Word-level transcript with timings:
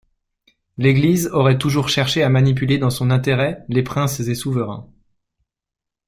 L'Église 0.79 1.27
aurait 1.27 1.59
toujours 1.59 1.87
cherché 1.87 2.23
à 2.23 2.29
manipuler 2.29 2.79
dans 2.79 2.89
son 2.89 3.11
intérêt 3.11 3.63
les 3.69 3.83
princes 3.83 4.19
et 4.21 4.33
souverains. 4.33 4.89